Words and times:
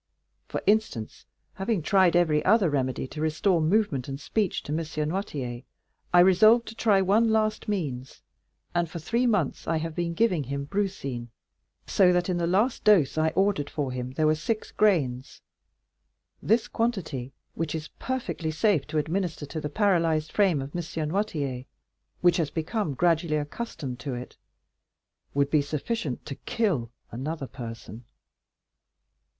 For 0.47 0.63
instance, 0.65 1.27
having 1.53 1.83
tried 1.83 2.15
every 2.15 2.43
other 2.43 2.71
remedy 2.71 3.05
to 3.09 3.21
restore 3.21 3.61
movement 3.61 4.07
and 4.07 4.19
speech 4.19 4.63
to 4.63 4.71
M. 4.71 4.79
Noirtier, 5.09 5.63
I 6.11 6.19
resolved 6.21 6.67
to 6.69 6.73
try 6.75 7.03
one 7.03 7.31
last 7.31 7.67
means, 7.67 8.23
and 8.73 8.89
for 8.89 8.97
three 8.97 9.27
months 9.27 9.67
I 9.67 9.77
have 9.77 9.93
been 9.93 10.15
giving 10.15 10.45
him 10.45 10.65
brucine; 10.65 11.27
so 11.85 12.11
that 12.13 12.29
in 12.29 12.37
the 12.39 12.47
last 12.47 12.83
dose 12.83 13.15
I 13.15 13.27
ordered 13.35 13.69
for 13.69 13.91
him 13.91 14.13
there 14.13 14.25
were 14.25 14.33
six 14.33 14.71
grains. 14.71 15.43
This 16.41 16.67
quantity, 16.67 17.31
which 17.53 17.75
is 17.75 17.89
perfectly 17.99 18.49
safe 18.49 18.87
to 18.87 18.97
administer 18.97 19.45
to 19.45 19.61
the 19.61 19.69
paralyzed 19.69 20.31
frame 20.31 20.63
of 20.63 20.75
M. 20.75 20.81
Noirtier, 21.09 21.65
which 22.21 22.37
has 22.37 22.49
become 22.49 22.95
gradually 22.95 23.35
accustomed 23.37 23.99
to 23.99 24.15
it, 24.15 24.35
would 25.35 25.51
be 25.51 25.61
sufficient 25.61 26.25
to 26.25 26.33
kill 26.33 26.89
another 27.11 27.45
person." 27.45 28.05